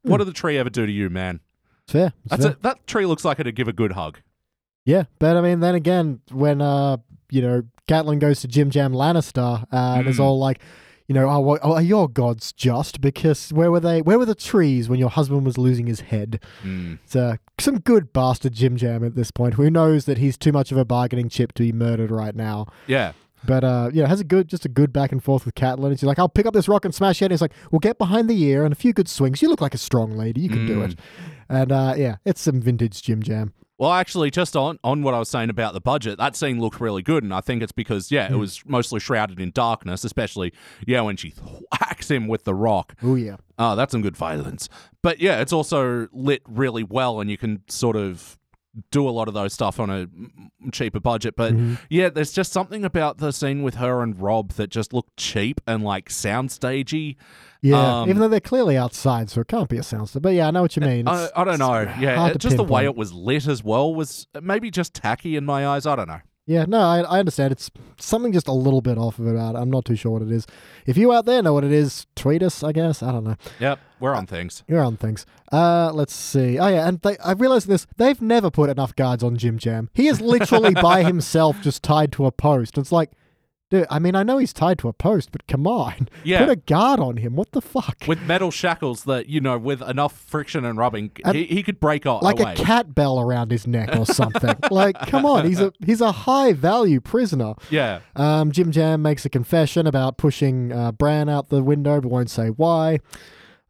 [0.04, 0.10] Hmm.
[0.12, 1.40] what did the tree ever do to you, man?
[1.82, 2.12] It's fair.
[2.24, 2.52] It's That's fair.
[2.52, 2.62] it.
[2.62, 4.20] That tree looks like it'd give a good hug.
[4.86, 6.96] Yeah, but I mean, then again, when uh,
[7.30, 10.20] you know, Catelyn goes to Jim Jam Lannister uh, and is Mm.
[10.24, 10.60] all like,
[11.08, 13.00] you know, oh, well, are your gods just?
[13.00, 14.00] Because where were they?
[14.00, 16.40] Where were the trees when your husband was losing his head?
[16.64, 16.98] Mm.
[17.04, 20.52] It's uh, some good bastard Jim Jam at this point, who knows that he's too
[20.52, 22.66] much of a bargaining chip to be murdered right now.
[22.86, 23.12] Yeah.
[23.44, 25.88] But uh, you know, has a good, just a good back and forth with Catelyn.
[25.90, 27.78] And she's like, "I'll pick up this rock and smash it." And he's like, "We'll
[27.80, 29.42] get behind the ear and a few good swings.
[29.42, 30.40] You look like a strong lady.
[30.40, 30.90] You can do Mm.
[30.92, 30.98] it."
[31.48, 33.52] And uh, yeah, it's some vintage Jim Jam.
[33.78, 36.80] Well, actually, just on, on what I was saying about the budget, that scene looked
[36.80, 38.34] really good, and I think it's because yeah, Hmm.
[38.34, 40.52] it was mostly shrouded in darkness, especially
[40.86, 41.30] yeah when she
[41.72, 42.94] whacks him with the rock.
[43.02, 43.36] Oh yeah.
[43.58, 44.68] Oh, that's some good violence.
[45.02, 48.38] But yeah, it's also lit really well, and you can sort of
[48.90, 50.06] do a lot of those stuff on a
[50.72, 51.34] cheaper budget.
[51.36, 51.74] But Mm-hmm.
[51.88, 55.60] yeah, there's just something about the scene with her and Robb that just looked cheap
[55.66, 57.16] and like soundstagey.
[57.62, 60.20] Yeah, Um, even though they're clearly outside, so it can't be a soundster.
[60.20, 61.08] But yeah, I know what you mean.
[61.08, 61.80] I, I don't know.
[61.98, 65.44] Yeah, to just the way it was lit as well was maybe just tacky in
[65.44, 65.86] my eyes.
[65.86, 66.20] I don't know.
[66.48, 67.50] Yeah, no, I, I understand.
[67.50, 69.36] It's something just a little bit off of it.
[69.36, 70.46] I'm not too sure what it is.
[70.86, 73.02] If you out there know what it is, tweet us, I guess.
[73.02, 73.34] I don't know.
[73.58, 74.62] Yep, we're on things.
[74.68, 75.26] You're on things.
[75.50, 76.56] Uh, let's see.
[76.56, 77.88] Oh, yeah, and they, I realized this.
[77.96, 79.90] They've never put enough guards on Jim Jam.
[79.92, 82.78] He is literally by himself just tied to a post.
[82.78, 83.10] It's like,
[83.80, 86.08] dude, I mean, I know he's tied to a post, but come on.
[86.24, 86.40] Yeah.
[86.40, 87.36] Put a guard on him.
[87.36, 87.98] What the fuck?
[88.08, 91.78] With metal shackles that, you know, with enough friction and rubbing, And- he, he could
[91.78, 92.22] break off.
[92.22, 92.54] like away.
[92.54, 94.56] a cat bell around his neck or something.
[94.70, 97.54] like, come on, he's a he's a high value prisoner.
[97.70, 98.00] yeah.
[98.16, 102.30] Um, Jim Jam makes a confession about pushing uh, Bran out the window, but won't
[102.30, 102.98] say why.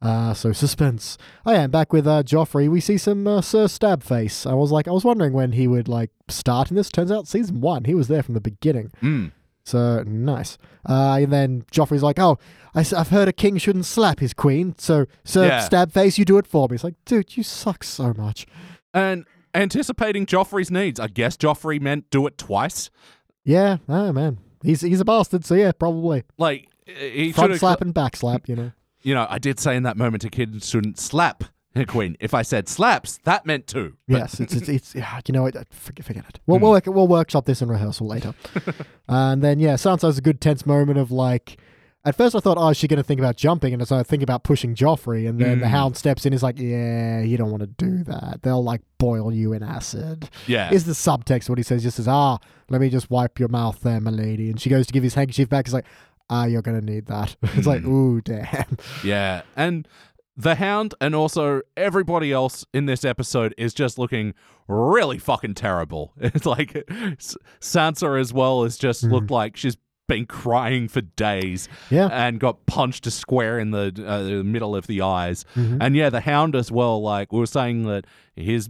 [0.01, 1.19] Uh, so suspense.
[1.45, 4.49] Oh yeah, and back with uh, Joffrey, we see some uh, Sir Stabface.
[4.49, 6.91] I was like, I was wondering when he would like start in this.
[6.91, 8.91] Turns out season one, he was there from the beginning.
[9.03, 9.33] Mm.
[9.67, 10.59] So nice.
[10.89, 12.39] Uh, and then Joffrey's like, oh,
[12.75, 14.75] I, have heard a king shouldn't slap his queen.
[14.79, 15.69] So Sir Yeah.
[15.69, 16.77] Stabface, you do it for me.
[16.77, 18.47] It's like, dude, you suck so much.
[18.95, 22.91] And anticipating Joffrey's needs, I guess Joffrey meant do it twice.
[23.45, 25.45] Yeah, oh man, he's he's a bastard.
[25.45, 28.49] So yeah, probably Like, he front slap and back slap.
[28.49, 28.73] You know.
[29.03, 31.45] You know, I did say in that moment a kid shouldn't slap
[31.89, 32.17] queen.
[32.21, 33.97] If I said slaps, that meant two.
[34.09, 36.41] But- Yes, it's it's, it's yeah, you know uh, Forget, forget it.
[36.47, 38.35] We'll we'll, work, we'll workshop this in rehearsal later.
[39.09, 41.59] and then yeah, Sansa's a good tense moment of like.
[42.05, 43.75] At first, I thought, oh, is she going to think about jumping?
[43.75, 45.29] And so I think about pushing Joffrey.
[45.29, 45.71] And then the Mm.
[45.71, 46.33] Hound steps in.
[46.33, 48.43] He's like, yeah, you don't want to do that.
[48.45, 50.31] They'll like boil you in acid.
[50.47, 50.71] Yeah.
[50.73, 51.83] Is the subtext what he says?
[51.83, 52.39] Just says, ah,
[52.71, 54.51] let me just wipe your mouth there, my lady.
[54.51, 55.67] And she goes to give his handkerchief back.
[55.67, 55.87] He's like,
[56.31, 57.35] ah, you're going to need that.
[57.43, 57.89] it's like, Mm.
[57.89, 58.77] ooh, damn.
[59.03, 59.89] Yeah, and
[60.37, 64.35] the Hound and also everybody else in this episode is just looking
[64.69, 66.13] really fucking terrible.
[66.21, 66.73] It's like
[67.61, 69.77] Sansa as well has just looked like she's
[70.09, 72.07] been crying for days Yeah.
[72.13, 75.45] and got punched a square in the, uh, the middle of the eyes.
[75.57, 75.79] Mhm.
[75.81, 77.03] And yeah, the Hound as well.
[77.03, 78.05] Like we were saying that
[78.37, 78.69] his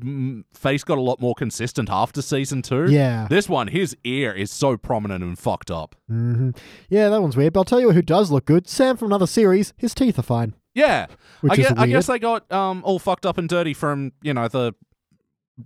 [0.54, 2.86] face got a lot more consistent after season two.
[2.90, 3.26] Yeah.
[3.28, 5.94] This one, his ear is so prominent and fucked up.
[6.08, 6.50] hmm
[6.88, 7.52] Yeah, that one's weird.
[7.52, 8.66] But I'll tell you who does look good.
[8.66, 9.74] Sam from another series.
[9.76, 10.54] His teeth are fine.
[10.76, 11.06] Yeah,
[11.48, 14.46] I, guess, I guess they got um, all fucked up and dirty from you know
[14.46, 14.74] the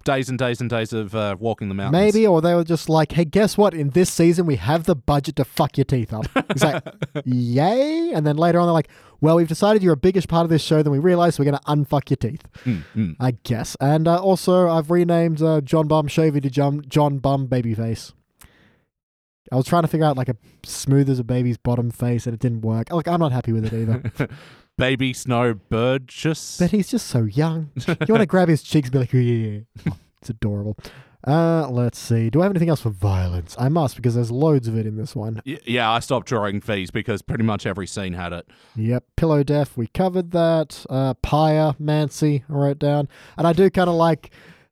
[0.05, 2.01] days and days and days of uh, walking the mountains.
[2.01, 3.75] Maybe, or they were just like, hey, guess what?
[3.75, 6.27] In this season, we have the budget to fuck your teeth up.
[6.53, 6.83] He's like,
[7.25, 8.13] yay.
[8.13, 8.89] And then later on, they're like,
[9.21, 11.51] well, we've decided you're a biggish part of this show than we realized, so we're
[11.51, 12.45] going to unfuck your teeth.
[12.65, 13.17] Mm, mm.
[13.19, 13.77] I guess.
[13.81, 18.13] And uh, also, I've renamed uh, John Bum Shavy to John, John Bum Babyface.
[19.53, 22.35] I was trying to figure out like a smooth as a baby's bottom face, and
[22.35, 22.93] it didn't work.
[22.93, 24.29] Like, I'm not happy with it either.
[24.81, 26.57] Baby Snow Burgess.
[26.59, 27.71] But he's just so young.
[27.87, 29.93] You want to grab his cheeks and be like, oh, yeah, yeah.
[30.21, 30.77] It's adorable.
[31.27, 32.31] Uh, let's see.
[32.31, 33.55] Do I have anything else for violence?
[33.59, 35.43] I must because there's loads of it in this one.
[35.45, 38.49] Y- yeah, I stopped drawing these because pretty much every scene had it.
[38.75, 39.05] Yep.
[39.17, 39.77] Pillow death.
[39.77, 40.87] We covered that.
[40.89, 42.45] Uh, Pyre, Mancy.
[42.49, 44.31] I wrote down, and I do kind of like.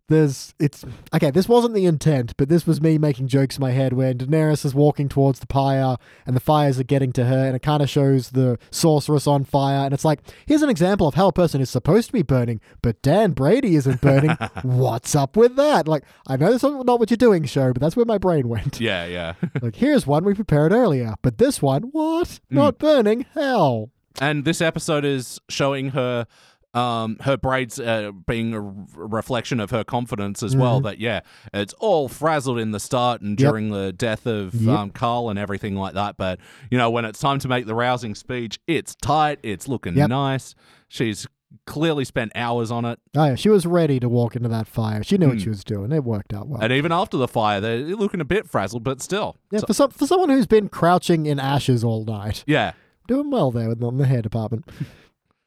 [0.08, 1.30] There's it's okay.
[1.30, 4.64] This wasn't the intent, but this was me making jokes in my head when Daenerys
[4.64, 7.82] is walking towards the pyre and the fires are getting to her, and it kind
[7.82, 11.32] of shows the sorceress on fire, and it's like here's an example of how a
[11.32, 14.30] person is supposed to be burning, but Dan Brady isn't burning.
[14.62, 15.86] What's up with that?
[15.86, 18.80] Like I know that's not what you're doing, show, but that's where my brain went.
[18.80, 19.34] Yeah, yeah.
[19.60, 22.40] like here's one we prepared earlier, but this one, what?
[22.48, 22.54] Hmm.
[22.56, 23.26] Not burning?
[23.34, 23.90] Hell.
[24.20, 26.26] and this episode is showing her
[26.74, 28.60] um her braids uh, being a
[28.94, 31.20] reflection of her confidence as well that yeah
[31.54, 33.42] it's all frazzled in the start and Mm-hmm.
[33.44, 33.50] Yep.
[33.52, 34.78] during the death of Yep.
[34.78, 36.38] um Khal and everything like that but
[36.70, 40.10] you know when it's time to make the rousing speech it's tight it's looking Yep.
[40.10, 40.54] nice
[40.88, 41.26] she's
[41.66, 45.02] clearly spent hours on it Oh yeah, she was ready to walk into that fire.
[45.02, 45.42] She knew what Hmm.
[45.44, 45.92] she was doing.
[45.92, 46.60] It worked out well.
[46.60, 49.72] and even after the fire they're looking a bit frazzled but still yeah, So- for
[49.72, 52.72] some for someone who's been crouching in ashes all night, yeah
[53.06, 54.66] doing well there with on the hair department.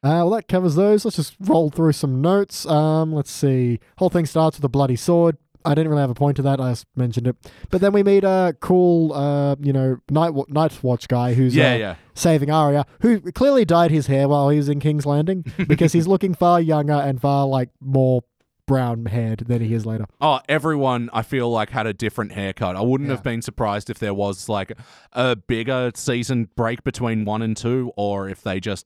[0.04, 1.06] Uh, well, that covers those.
[1.06, 2.66] Let's just roll through some notes.
[2.66, 3.80] Um, let's see.
[3.98, 5.38] Whole thing starts with a bloody sword.
[5.64, 6.60] I didn't really have a point to that.
[6.60, 7.36] I just mentioned it.
[7.70, 11.74] But then we meet a cool, uh, you know, night night watch guy who's yeah
[11.74, 15.46] uh, yeah saving Arya, who clearly dyed his hair while he was in King's Landing
[15.68, 18.24] because he's looking far younger and far like more
[18.68, 20.06] brown haired than he is later.
[20.22, 22.76] Oh, everyone I feel like had a different haircut.
[22.76, 23.18] I wouldn't Yeah.
[23.18, 24.72] have been surprised if there was like
[25.12, 28.86] a bigger season break between one and two, or if they just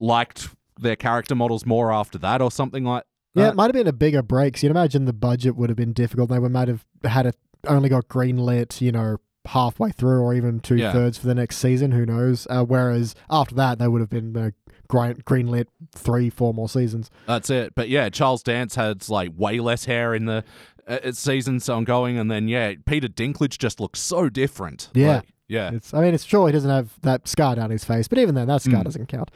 [0.00, 0.48] liked
[0.80, 3.86] their character models more after that, or something like Yeah, Uh, it might have been
[3.86, 4.56] a bigger break.
[4.56, 6.30] So you'd imagine the budget would have been difficult.
[6.30, 10.76] They might have had it only got greenlit, you know, halfway through or even two
[10.76, 10.92] Yeah.
[10.92, 11.92] thirds for the next season.
[11.92, 12.46] Who knows?
[12.50, 14.50] Uh, whereas after that, they would have been uh,
[14.88, 17.10] green, greenlit three, four more seasons.
[17.26, 17.74] That's it.
[17.74, 20.44] But yeah, Charles Dance has like way less hair in the
[20.88, 24.90] uh, uh, seasons ongoing, and then yeah, Peter Dinklage just looks so different.
[24.94, 25.16] Yeah.
[25.16, 25.70] Like, yeah.
[25.72, 28.34] It's, I mean, it's sure he doesn't have that scar down his face, but even
[28.34, 28.84] then, that scar Mm.
[28.84, 29.30] doesn't count.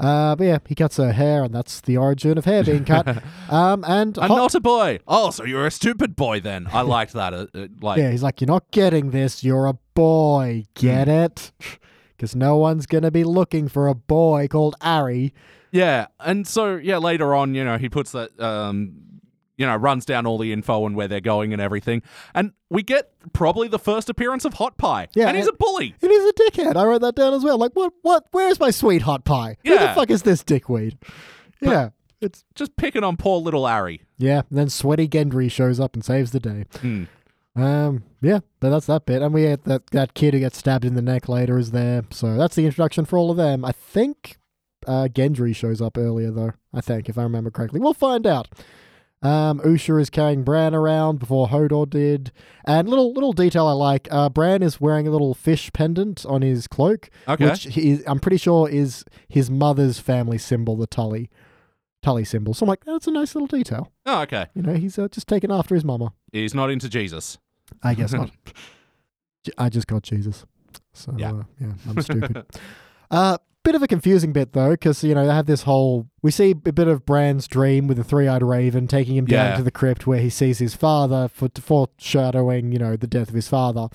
[0.00, 3.06] Uh, but yeah, he cuts her hair, and that's the origin of hair being cut.
[3.50, 4.98] um, and I'm Hot- not a boy.
[5.06, 6.66] Oh, so you're a stupid boy then?
[6.72, 7.34] I liked that.
[7.34, 9.44] Uh, uh, like, yeah, he's like, you're not getting this.
[9.44, 10.64] You're a boy.
[10.74, 11.12] Get Hmm.
[11.12, 11.52] it?
[12.16, 15.32] Because no one's gonna be looking for a boy called Ari.
[15.72, 18.92] Yeah, and so yeah, later on, you know, he puts that, um,
[19.60, 22.02] you know, runs down all the info and where they're going and everything,
[22.34, 25.08] and we get probably the first appearance of Hot Pie.
[25.14, 25.94] Yeah, and he's a bully.
[26.00, 26.76] And he's a dickhead.
[26.76, 27.58] I wrote that down as well.
[27.58, 27.92] Like, what?
[28.02, 28.24] What?
[28.32, 29.56] Where's my sweet hot pie?
[29.64, 30.96] Who the fuck is this dickweed?
[31.60, 31.90] Yeah,
[32.22, 34.00] it's Just picking on poor little Ari.
[34.16, 34.42] yeah.
[34.48, 36.64] And then sweaty Gendry shows up and saves the day.
[36.80, 37.04] Hmm.
[37.56, 39.20] Um, yeah, but that's that bit.
[39.22, 42.04] And we had that that kid who gets stabbed in the neck later is there.
[42.10, 43.64] So that's the introduction for all of them.
[43.64, 44.38] I think
[44.86, 46.52] uh, Gendry shows up earlier though.
[46.72, 48.48] I think if I remember correctly, we'll find out.
[49.22, 52.32] Um, Osha is carrying Bran around before Hodor did,
[52.64, 54.08] and little little detail I like.
[54.10, 57.44] Uh, Bran is wearing a little fish pendant on his cloak, Okay.
[57.50, 61.28] which he, I'm pretty sure is his mother's family symbol, the Tully,
[62.02, 62.54] Tully symbol.
[62.54, 63.92] So I'm like, that's a nice little detail.
[64.06, 64.46] oh, okay.
[64.54, 66.14] You know, he's uh, just taken after his mama.
[66.32, 67.36] He's not into Jesus.
[67.82, 68.30] I guess not.
[69.58, 70.46] I just got Jesus.
[70.94, 71.32] So Yeah.
[71.32, 72.46] uh, yeah I'm stupid.
[73.10, 76.06] uh, bit of a confusing bit though, because you know they have this whole.
[76.22, 79.56] We see a bit of Bran's dream with the three-eyed raven taking him down Yeah.
[79.58, 83.34] to the crypt where he sees his father, for foreshadowing, you know, the death of
[83.34, 83.88] his father.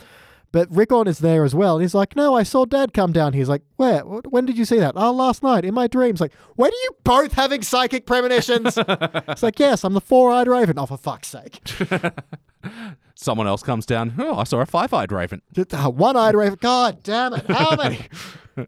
[0.51, 3.33] But Rickon is there as well, and he's like, "No, I saw Dad come down."
[3.33, 3.99] He's like, "Where?
[4.01, 6.83] Wh- When did you see that?" "Oh, last night in my dreams." Like, when are
[6.83, 8.77] you both having psychic premonitions?
[8.87, 11.59] it's like, "Yes, I'm the four-eyed raven." Oh, for fuck's sake!
[13.15, 14.13] Someone else comes down.
[14.17, 15.41] Oh, I saw a five-eyed raven.
[15.73, 16.57] Uh, one-eyed raven.
[16.61, 17.49] God damn it!
[17.49, 17.99] How many?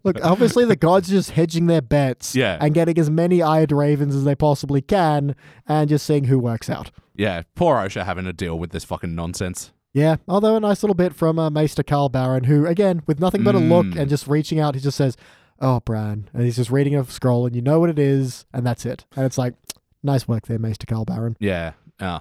[0.03, 2.57] Look, obviously the gods are just hedging their bets, Yeah.
[2.59, 5.35] and getting as many eyed ravens as they possibly can,
[5.67, 6.91] and just seeing who works out.
[7.15, 9.71] Yeah, poor Osha having to deal with this fucking nonsense.
[9.93, 13.43] Yeah, although a nice little bit from uh, Maester Carl Baron, who again, with nothing
[13.43, 13.97] but a look Mm.
[13.99, 15.15] and just reaching out, he just says,
[15.59, 18.65] "Oh, Bran," and he's just reading a scroll, and you know what it is, and
[18.65, 19.05] that's it.
[19.15, 19.55] And it's like,
[20.03, 21.35] nice work there, Maester Carl Baron.
[21.39, 21.71] Yeah.
[21.99, 22.19] Uh,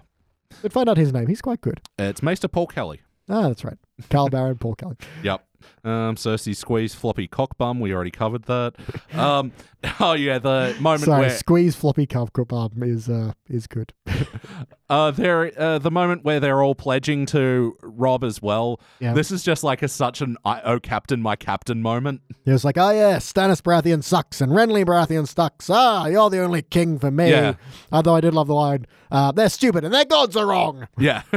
[0.63, 1.81] But find out his name; he's quite good.
[1.99, 3.01] it's Maester Paul Kelly.
[3.29, 3.77] Ah, that's right,
[4.09, 4.97] Carl Baron, Paul Kelly.
[5.23, 5.45] Yep.
[5.85, 7.81] Um, Cersei squeeze floppy cock bum.
[7.81, 8.75] We already covered that.
[9.13, 9.53] Um,
[10.01, 13.93] oh yeah, the moment Sorry, where squeeze floppy cock bum is uh is good.
[14.91, 18.81] uh, they're uh, the moment where they're all pledging to Robb as well.
[19.01, 19.13] Yeah.
[19.13, 22.23] This is just like a such an I oh captain my captain moment.
[22.45, 25.71] He was like, "Oh yeah, Stannis Baratheon sucks and Renly Baratheon sucks.
[25.71, 27.55] Ah, you're the only king for me." Yeah.
[27.93, 31.23] Although I did love the line, uh, "They're stupid and their gods are wrong." Yeah.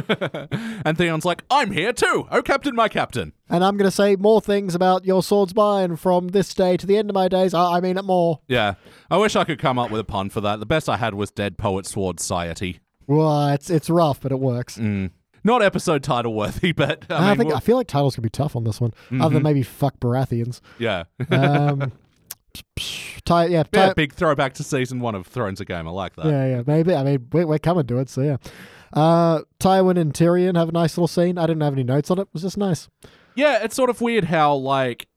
[0.86, 2.28] and Theon's like, I'm here too.
[2.32, 3.34] Oh captain my captain.
[3.50, 6.86] And I'm going to say more things about your swords mine from this day to
[6.86, 7.54] the end of my days.
[7.54, 8.40] I, I mean it more.
[8.48, 8.76] Yeah.
[9.10, 10.60] I wish I could come up with a pun for that.
[10.60, 12.80] The best I had was Dead Poet Sword Society.
[13.08, 14.78] Well, it's it's rough, but it works.
[14.78, 15.12] Mm.
[15.44, 18.24] Not episode title worthy, but I, I, mean, think we'll- I feel like titles could
[18.24, 20.62] be tough on this one, other than maybe fuck Baratheons.
[20.78, 21.06] yeah.
[21.32, 21.92] Um,
[23.26, 25.88] Ty, yeah, Ty, yeah, big throwback to season one of Thrones a Game.
[25.88, 26.26] I like that.
[26.26, 26.96] yeah, yeah, maybe.
[26.96, 28.38] I mean, we're, we're coming to it, so yeah.
[28.94, 31.38] Uh, Tywin and Tyrion have a nice little scene.
[31.38, 32.24] I didn't have any notes on it.
[32.24, 32.90] It was just nice.
[33.36, 35.08] Yeah, it's sort of weird how like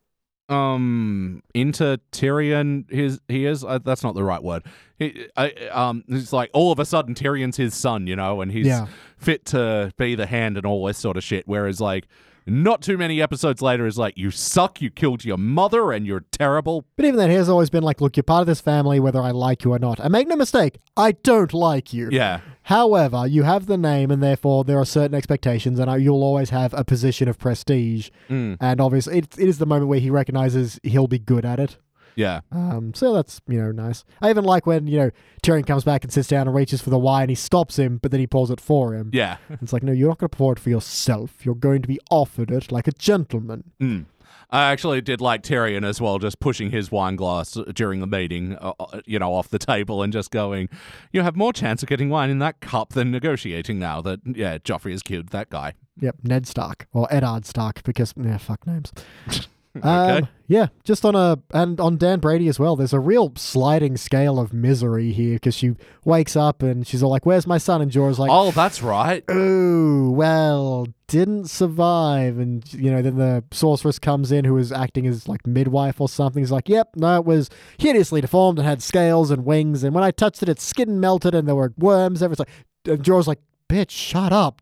[0.48, 4.64] um into Tyrion his he is uh, that's not the right word.
[4.98, 8.52] He uh, um it's like all of a sudden Tyrion's his son, you know, and
[8.52, 8.88] he's Yeah.
[9.16, 12.06] fit to be the hand and all this sort of shit whereas like
[12.46, 16.24] not too many episodes later is like you suck, you killed your mother and you're
[16.32, 16.84] terrible.
[16.96, 19.20] But even then, he has always been like, look, you're part of this family, whether
[19.20, 19.98] I like you or not.
[20.00, 22.08] And make no mistake, I don't like you.
[22.10, 22.40] Yeah.
[22.64, 26.50] However, you have the name, and therefore there are certain expectations, and uh, you'll always
[26.50, 28.10] have a position of prestige.
[28.30, 31.58] Mm, And obviously, it, it is the moment where he recognizes he'll be good at
[31.58, 31.76] it.
[32.14, 32.40] Yeah.
[32.50, 34.04] Um, so that's you know nice.
[34.20, 35.10] I even like when you know
[35.42, 37.28] Tyrion comes back and sits down and reaches for the wine.
[37.28, 39.10] He stops him, but then he pours it for him.
[39.12, 39.36] Yeah.
[39.62, 41.44] It's like no, you're not going to pour it for yourself.
[41.44, 43.72] You're going to be offered it like a gentleman.
[43.80, 44.06] Mm.
[44.52, 48.54] I actually did like Tyrion as well, just pushing his wine glass during the meeting,
[48.60, 50.68] uh, uh, you know, off the table and just going,
[51.10, 54.58] "You have more chance of getting wine in that cup than negotiating now." That yeah,
[54.58, 55.72] Joffrey has killed that guy.
[56.00, 58.92] Yep, Ned Stark or Eddard Stark because yeah, fuck names.
[59.82, 62.76] Um, yeah, just on a and on Dan Brady as well.
[62.76, 67.08] There's a real sliding scale of misery here because she wakes up and she's all
[67.10, 69.24] like, "Where's my son?" And Jorah's like, oh, that's right.
[69.28, 75.06] "Oh, well, didn't survive." And you know, then the sorceress comes in who is acting
[75.06, 76.42] as like midwife or something.
[76.42, 79.82] He's like, "Yep, no, it was hideously deformed and had scales and wings.
[79.84, 83.02] And when I touched it, its skin melted and there were worms." Everything's like, and
[83.02, 84.58] Jorah's like, "Bitch, shut up,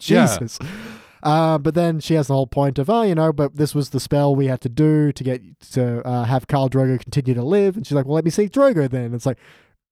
[0.61, 0.67] Yeah.
[1.23, 3.75] Jesus." Uh, but then she has the whole point of, oh, you know, but this
[3.75, 7.35] was the spell we had to do to get to uh, have Khal Drogo continue
[7.35, 7.77] to live.
[7.77, 9.15] And she's like, well, let me see Drogo then.
[9.15, 9.39] It's like,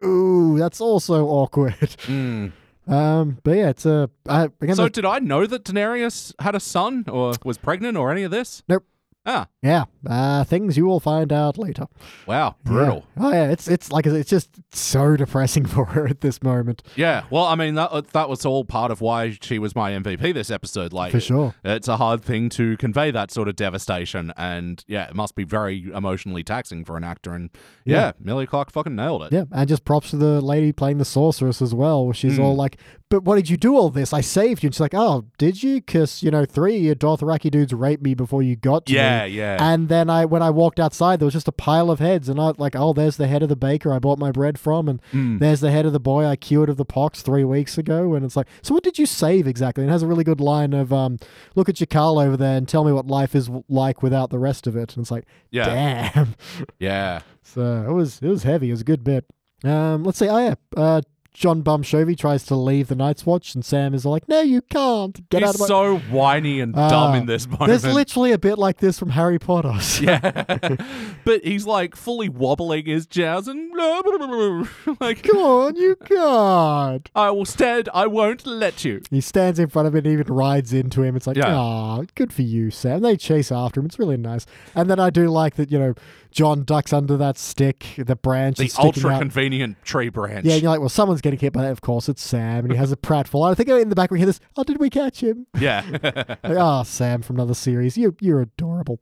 [0.04, 1.74] ooh, that's also awkward.
[2.06, 2.52] Mm.
[2.88, 4.08] Um, but yeah, it's a.
[4.26, 7.98] I, again, So the- did I know that Daenerys had a son or was pregnant
[7.98, 8.62] or any of this?
[8.66, 8.82] Nope.
[9.26, 11.86] Ah, yeah, uh, things you will find out later.
[12.26, 13.04] wow, brutal.
[13.16, 13.26] Yeah.
[13.26, 17.24] Oh yeah, it's it's like it's just so depressing for her at this moment Yeah.
[17.30, 20.50] Well, I mean that that was all part of why she was my MVP this
[20.50, 20.92] episode.
[20.92, 21.54] Like, for sure.
[21.64, 25.44] it's a hard thing to convey that sort of devastation, and yeah, it must be
[25.44, 27.32] very emotionally taxing for an actor.
[27.34, 27.50] And
[27.84, 28.12] yeah, Yeah.
[28.20, 29.32] Millie Clark fucking nailed it.
[29.32, 32.04] Yeah, and just props to the lady playing the sorceress as well.
[32.04, 32.42] where She's Hmm.
[32.42, 34.12] all like, "But what did you do all this?
[34.12, 35.76] I saved you." And she's like, "Oh, did you?
[35.76, 39.47] Because you know, three Dothraki dudes raped me before you got to Yeah, me." yeah.
[39.60, 42.40] And then I, when I walked outside, there was just a pile of heads, and
[42.40, 45.00] I like, "Oh, there's the head of the baker I bought my bread from, and
[45.12, 45.38] Mm.
[45.38, 48.24] there's the head of the boy I cured of the pox three weeks ago." And
[48.24, 49.84] it's like, so what did you save exactly?
[49.84, 51.18] And it has a really good line of, um,
[51.54, 54.38] "Look at your Khal over there and tell me what life is like without the
[54.38, 56.34] rest of it." And it's like, yeah, damn.
[56.78, 57.20] yeah.
[57.42, 58.68] So it was it was heavy.
[58.68, 59.24] It was a good bit.
[59.64, 60.28] Um, let's see.
[60.28, 61.00] Oh yeah, uh,
[61.38, 64.60] John Bum Chovy tries to leave the Night's Watch, and Sam is like, "No, you
[64.60, 67.68] can't get He's out of my." so whiny and Ah, dumb in this moment.
[67.68, 69.74] There's literally a bit like this from Harry Potter.
[70.02, 70.76] yeah,
[71.24, 73.70] but he's like fully wobbling his jazz and
[75.00, 77.08] like, Come on, you can't.
[77.14, 77.88] I will stand.
[77.94, 79.02] I won't let you.
[79.08, 81.14] He stands in front of it and even rides into him.
[81.14, 81.54] It's like, Yeah.
[81.56, 83.02] ah, good for you, Sam.
[83.02, 83.86] They chase after him.
[83.86, 84.44] It's really nice.
[84.74, 85.94] And then I do like that, you know,
[86.30, 89.20] John ducks under that stick, the branch The is ultra out.
[89.20, 90.44] convenient tree branch.
[90.44, 91.72] Yeah, and you're like, well, someone's getting hit by that.
[91.72, 93.50] Of course, it's Sam, and he has a pratfall.
[93.50, 94.40] I think in the back we hear this.
[94.56, 95.46] Oh, did we catch him?
[95.58, 95.82] yeah.
[96.44, 97.96] Like, oh, Sam from another series.
[97.98, 99.00] You, you're adorable.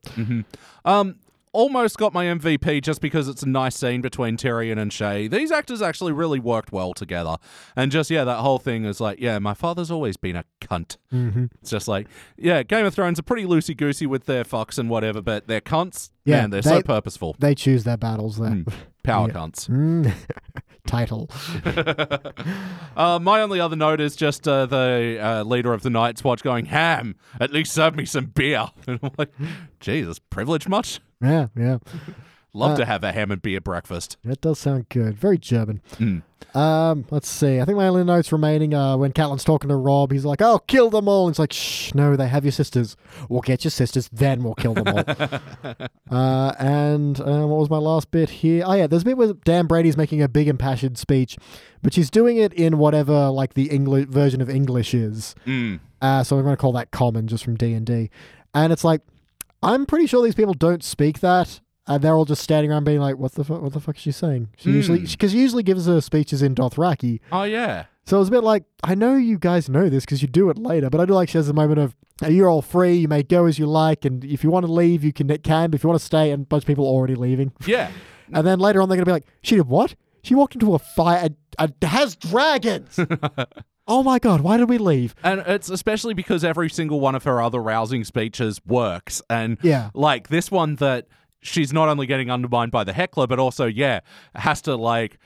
[0.85, 1.15] Um,
[1.57, 5.29] almost got my MVP just because it's a nice scene between Tyrion and Shae.
[5.29, 7.37] These actors actually really worked well together,
[7.75, 10.97] and just yeah, that whole thing is like, yeah, my father's always been a cunt.
[11.09, 14.77] hmm It's just like, yeah, Game of Thrones are pretty loosey goosey with their fucks
[14.77, 16.11] and whatever, but they're cunts.
[16.25, 17.35] Yeah, man, they're they- so purposeful.
[17.39, 18.51] They choose their battles there.
[18.51, 18.71] Mm.
[19.07, 19.33] Power Yeah.
[19.33, 19.67] cunts.
[19.69, 20.13] Mm.
[20.85, 21.29] Title.
[22.97, 26.41] Uh, my only other note is just uh, the uh, leader of the Night's Watch
[26.41, 28.67] going, Ham, at least serve me some beer.
[28.87, 29.29] And I'm like,
[29.79, 30.99] Jesus, privilege much?
[31.21, 31.77] Yeah, yeah.
[32.57, 34.17] Love Uh, to have a ham and beer breakfast.
[34.25, 35.17] That does sound good.
[35.17, 35.81] Very German.
[35.97, 36.23] Mm.
[36.55, 37.59] Um, let's see.
[37.59, 40.59] I think my only notes remaining are when Catelyn's talking to Robb, he's like, "Oh,
[40.67, 42.95] kill them all." And it's like, "Shh, no, they have your sisters.
[43.29, 45.03] We'll get your sisters, then we'll kill them all."
[46.11, 48.63] uh, and uh, what was my last bit here?
[48.65, 51.37] Oh yeah, there's a bit where Dan Brady's making a big impassioned speech,
[51.83, 55.35] but she's doing it in whatever like the English version of English is.
[55.45, 55.79] Mm.
[56.01, 58.09] Uh, so I'm going to call that common just from D and D.
[58.55, 59.01] And it's like,
[59.61, 61.59] I'm pretty sure these people don't speak that.
[61.87, 63.61] And they're all just standing around being like, "What the fuck?
[63.61, 65.05] What the fuck is she saying?" She usually, Hmm.
[65.05, 67.85] because she usually gives her speeches in Dothraki, Oh, yeah.
[68.05, 70.49] so it was a bit like, I know you guys know this because you do
[70.49, 71.95] it later, but I do like she has a moment of,
[72.29, 75.03] you're all free, you may go as you like, and if you want to leave,
[75.03, 77.15] you can, can, but if you want to stay, and a bunch of people already
[77.15, 77.51] leaving.
[77.65, 77.89] Yeah.
[78.33, 79.95] And then later on, they're going to be like, she did what?
[80.23, 82.99] She walked into a fire and has dragons.
[83.87, 85.15] oh my God, why did we leave?
[85.23, 89.21] And it's especially because every single one of her other rousing speeches works.
[89.29, 89.91] And Yeah.
[89.93, 91.07] like this one that
[91.41, 93.99] she's not only getting undermined by the heckler, but also, yeah,
[94.35, 95.17] has to like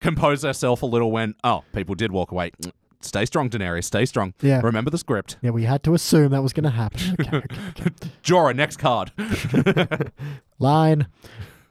[0.00, 2.52] compose herself a little when, oh, people did walk away.
[3.00, 3.84] Stay strong, Daenerys.
[3.84, 4.32] Stay strong.
[4.40, 4.60] Yeah.
[4.62, 5.36] Remember the script.
[5.42, 7.16] Yeah, we had to assume that was going to happen.
[7.26, 7.36] Okay,
[7.80, 7.90] okay.
[8.22, 9.12] Jorah, next card.
[10.58, 11.06] Line.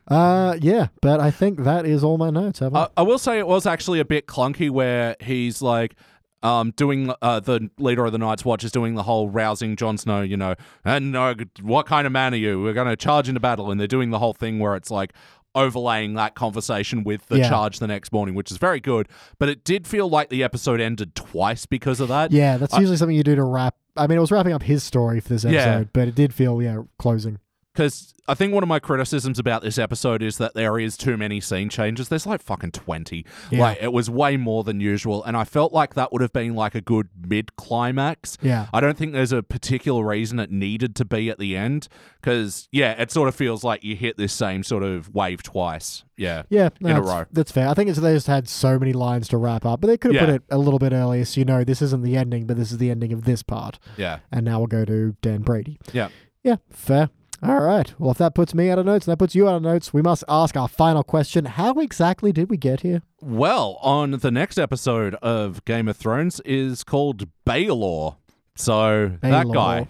[0.07, 2.61] Uh, yeah, but I think that is all my notes.
[2.61, 5.95] I, I will say it was actually a bit clunky where he's like
[6.43, 9.97] um, doing uh, the leader of the Night's Watch is doing the whole rousing Jon
[9.97, 12.61] Snow, you know, and uh, what kind of man are you?
[12.61, 15.13] We're going to charge into battle, and they're doing the whole thing where it's like
[15.55, 17.49] overlaying that conversation with the Yeah.
[17.49, 19.07] charge the next morning, which is very good.
[19.37, 22.31] But it did feel like the episode ended twice because of that.
[22.31, 23.75] yeah, that's usually something you do to wrap.
[23.95, 25.83] I mean, it was wrapping up his story for this episode, Yeah.
[25.93, 27.37] but it did feel, yeah, closing.
[27.73, 31.17] Because I think one of my criticisms about this episode is that there is too
[31.17, 32.07] many scene changes.
[32.07, 33.25] There's like fucking 20.
[33.49, 33.59] Yeah.
[33.59, 35.23] Like, it was way more than usual.
[35.23, 38.37] And I felt like that would have been like a good mid climax.
[38.41, 38.67] Yeah.
[38.71, 41.87] I don't think there's a particular reason it needed to be at the end.
[42.21, 46.03] Because, yeah, it sort of feels like you hit this same sort of wave twice.
[46.15, 46.43] Yeah.
[46.49, 47.25] Yeah, no, in a row.
[47.31, 47.67] that's fair.
[47.67, 50.13] I think it's they just had so many lines to wrap up, but they could
[50.13, 52.55] have put it a little bit earlier, so you know this isn't the ending, but
[52.55, 53.79] this is the ending of this part.
[53.97, 54.19] Yeah.
[54.31, 55.79] And now we'll go to Dan Brady.
[55.91, 56.09] Yeah.
[56.43, 57.09] Yeah, fair.
[57.43, 57.93] All right.
[57.99, 59.93] Well, if that puts me out of notes and that puts you out of notes,
[59.93, 61.45] we must ask our final question.
[61.45, 63.01] How exactly did we get here?
[63.21, 68.15] Well, on the next episode of Game of Thrones is called Baelor.
[68.55, 69.87] So that guy,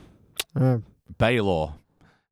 [0.56, 0.78] Uh,
[1.20, 1.74] Baelor,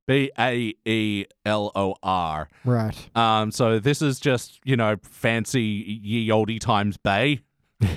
[0.07, 2.49] B A E L O R.
[2.65, 3.09] right.
[3.15, 7.41] Um, so this is just you know fancy ye olde times Bay.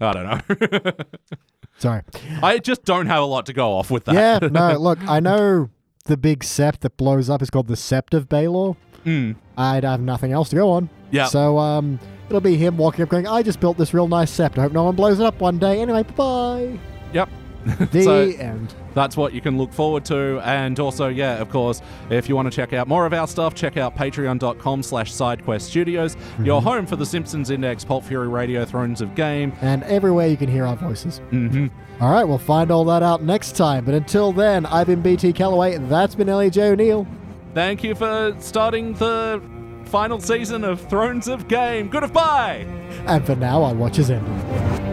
[0.00, 0.92] I don't know.
[1.78, 2.02] Sorry.
[2.42, 4.14] I just don't have a lot to go off with that.
[4.14, 5.70] Yeah, no, look, I know
[6.04, 8.76] the big sept that blows up is called the Sept of Baelor.
[9.04, 9.36] Mm.
[9.56, 10.90] I'd have nothing else to go on.
[11.10, 11.26] Yeah.
[11.26, 11.98] So, um,
[12.28, 14.58] it'll be him walking up going, I just built this real nice sept.
[14.58, 15.80] I hope no one blows it up one day.
[15.80, 16.78] Anyway, bye
[17.12, 17.28] Yep.
[17.92, 18.74] The So- end.
[18.92, 20.40] That's what you can look forward to.
[20.40, 21.80] And also, yeah, of course,
[22.10, 25.60] if you want to check out more of our stuff, check out patreon.com slash sidequest
[25.60, 29.52] studios, your home for the Simpsons Index, Pulp Fury Radio, Thrones of Game.
[29.62, 31.18] And everywhere you can hear our voices.
[31.30, 31.68] hmm
[32.00, 33.84] All right, we'll find all that out next time.
[33.84, 35.74] But until then, I've been BT Calloway.
[35.74, 36.70] And that's been Ellie J.
[36.70, 37.06] O'Neill.
[37.54, 39.40] Thank you for starting the
[39.84, 41.88] final season of Thrones of Game.
[41.90, 42.66] Goodbye!
[43.06, 44.89] And for now, our watch is ended.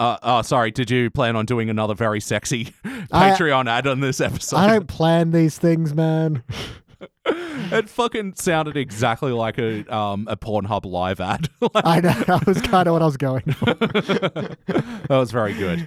[0.00, 0.70] Uh, oh, sorry.
[0.70, 4.56] Did you plan on doing another very sexy I- Patreon ad on this episode?
[4.56, 6.42] I don't plan these things, man.
[7.26, 11.48] it fucking sounded exactly like a um a Pornhub live ad.
[11.74, 12.12] I know.
[12.12, 13.74] That was kind of what I was going for.
[13.74, 15.78] that was very good.